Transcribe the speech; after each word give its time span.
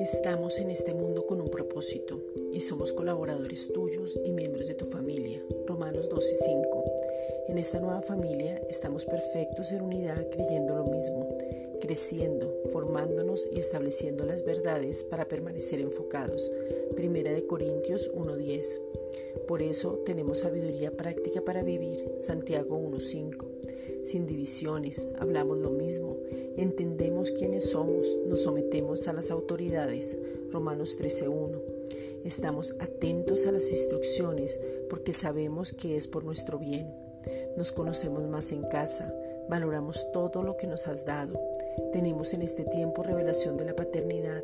Estamos 0.00 0.58
en 0.60 0.70
este 0.70 0.94
mundo 0.94 1.26
con 1.26 1.42
un 1.42 1.50
propósito 1.50 2.22
y 2.52 2.60
somos 2.60 2.94
colaboradores 2.94 3.70
tuyos 3.72 4.18
y 4.24 4.32
miembros 4.32 4.66
de 4.68 4.74
tu 4.74 4.86
familia. 4.86 5.42
Romanos 5.66 6.08
12 6.08 6.32
y 6.32 6.36
5. 6.36 6.84
En 7.48 7.58
esta 7.58 7.80
nueva 7.80 8.00
familia 8.00 8.62
estamos 8.70 9.04
perfectos 9.04 9.72
en 9.72 9.82
unidad 9.82 10.26
creyendo 10.30 10.74
lo 10.74 10.84
mismo, 10.84 11.36
creciendo, 11.82 12.54
formándonos 12.72 13.46
y 13.52 13.58
estableciendo 13.58 14.24
las 14.24 14.42
verdades 14.42 15.04
para 15.04 15.28
permanecer 15.28 15.80
enfocados. 15.80 16.50
Primera 16.94 17.32
de 17.32 17.46
Corintios 17.46 18.10
1:10. 18.14 18.80
Por 19.46 19.60
eso 19.60 20.02
tenemos 20.06 20.38
sabiduría 20.38 20.96
práctica 20.96 21.42
para 21.42 21.62
vivir. 21.62 22.16
Santiago 22.20 22.78
1:5 22.78 23.55
sin 24.02 24.26
divisiones, 24.26 25.08
hablamos 25.18 25.58
lo 25.58 25.70
mismo, 25.70 26.16
entendemos 26.56 27.30
quiénes 27.30 27.70
somos, 27.70 28.06
nos 28.26 28.42
sometemos 28.42 29.08
a 29.08 29.12
las 29.12 29.30
autoridades. 29.30 30.16
Romanos 30.50 30.96
13.1. 30.98 31.60
Estamos 32.24 32.74
atentos 32.80 33.46
a 33.46 33.52
las 33.52 33.70
instrucciones 33.70 34.60
porque 34.88 35.12
sabemos 35.12 35.72
que 35.72 35.96
es 35.96 36.08
por 36.08 36.24
nuestro 36.24 36.58
bien. 36.58 36.92
Nos 37.56 37.72
conocemos 37.72 38.24
más 38.28 38.52
en 38.52 38.62
casa, 38.62 39.14
valoramos 39.48 40.10
todo 40.12 40.42
lo 40.42 40.56
que 40.56 40.66
nos 40.66 40.88
has 40.88 41.04
dado. 41.04 41.40
Tenemos 41.92 42.32
en 42.32 42.42
este 42.42 42.64
tiempo 42.64 43.02
revelación 43.02 43.56
de 43.56 43.64
la 43.64 43.76
paternidad, 43.76 44.42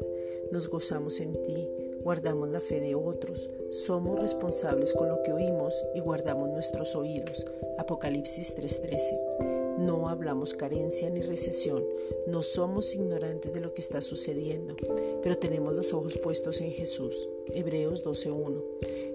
nos 0.50 0.68
gozamos 0.68 1.20
en 1.20 1.32
ti, 1.42 1.68
guardamos 2.02 2.48
la 2.50 2.60
fe 2.60 2.80
de 2.80 2.94
otros, 2.94 3.48
somos 3.70 4.20
responsables 4.20 4.92
con 4.92 5.08
lo 5.08 5.22
que 5.22 5.32
oímos 5.32 5.74
y 5.94 6.00
guardamos 6.00 6.50
nuestros 6.50 6.94
oídos. 6.94 7.46
Apocalipsis 7.78 8.54
3:13. 8.54 9.78
No 9.78 10.08
hablamos 10.08 10.54
carencia 10.54 11.10
ni 11.10 11.22
recesión, 11.22 11.82
no 12.26 12.42
somos 12.42 12.94
ignorantes 12.94 13.52
de 13.52 13.60
lo 13.60 13.74
que 13.74 13.80
está 13.80 14.00
sucediendo, 14.00 14.76
pero 15.22 15.38
tenemos 15.38 15.74
los 15.74 15.92
ojos 15.92 16.18
puestos 16.18 16.60
en 16.60 16.72
Jesús. 16.72 17.28
Hebreos 17.48 18.04
12.1. 18.04 18.62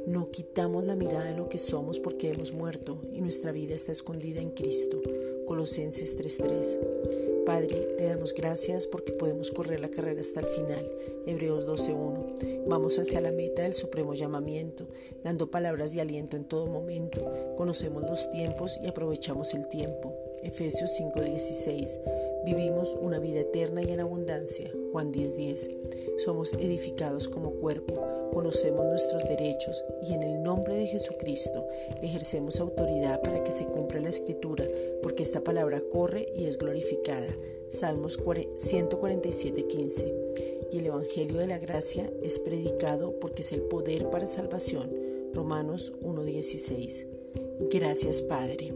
No 0.08 0.32
quitamos 0.32 0.86
la 0.86 0.96
mirada 0.96 1.26
de 1.26 1.38
lo 1.38 1.48
que 1.48 1.60
somos 1.60 2.00
porque 2.00 2.32
hemos 2.32 2.54
muerto 2.54 2.98
y 3.14 3.22
nuestra 3.22 3.52
vida 3.52 3.76
está 3.76 3.92
escondida 3.92 4.42
en 4.42 4.52
Cristo. 4.52 5.02
Colosenses 5.46 6.18
3.3. 6.18 7.37
Padre, 7.48 7.88
te 7.98 8.03
damos 8.03 8.34
gracias 8.34 8.88
porque 8.88 9.14
podemos 9.14 9.52
correr 9.52 9.80
la 9.80 9.90
carrera 9.90 10.20
hasta 10.20 10.42
el 10.42 10.48
final. 10.48 10.86
Hebreos 11.26 11.66
12.1. 11.66 12.66
Vamos 12.67 13.00
hacia 13.00 13.22
la 13.22 13.31
meta 13.31 13.62
del 13.62 13.73
supremo 13.73 14.14
llamamiento, 14.14 14.89
dando 15.23 15.50
palabras 15.50 15.94
de 15.94 16.02
aliento 16.02 16.36
en 16.36 16.44
todo 16.44 16.67
momento. 16.67 17.22
Conocemos 17.56 18.04
los 18.04 18.30
tiempos 18.31 18.78
y 18.84 18.88
aprovechamos 18.88 19.54
el 19.54 19.70
tiempo. 19.70 20.14
Efesios 20.44 20.92
5:16. 20.98 22.02
Vivimos 22.44 22.98
una 23.00 23.17
vida 23.17 23.39
eterna 23.39 23.82
y 23.82 23.92
en 23.92 24.02
abundancia. 24.02 24.70
Juan 24.92 25.14
10:10. 25.14 25.70
Somos 26.17 26.52
edificados 26.52 27.30
como 27.30 27.52
cuerpo, 27.52 27.94
conocemos 28.38 28.86
nuestros 28.86 29.24
derechos 29.24 29.84
y 30.08 30.14
en 30.14 30.22
el 30.22 30.44
nombre 30.44 30.76
de 30.76 30.86
Jesucristo 30.86 31.66
ejercemos 32.04 32.60
autoridad 32.60 33.20
para 33.24 33.44
que 33.44 33.50
se 33.50 33.66
cumpla 33.66 34.00
la 34.00 34.10
escritura, 34.10 34.64
porque 35.02 35.24
esta 35.24 35.44
palabra 35.44 35.82
corre 35.82 36.28
y 36.36 36.46
es 36.46 36.60
glorificada. 36.60 37.36
Salmos 37.70 38.20
147:15. 38.20 40.14
Y 40.72 40.78
el 40.78 40.86
Evangelio 40.86 41.40
de 41.40 41.48
la 41.48 41.58
Gracia 41.58 42.14
es 42.22 42.38
predicado 42.38 43.20
porque 43.20 43.42
es 43.42 43.54
el 43.54 43.64
poder 43.64 44.12
para 44.12 44.28
salvación. 44.28 44.92
Romanos 45.34 45.94
1:16. 46.04 47.08
Gracias 47.72 48.22
Padre. 48.22 48.72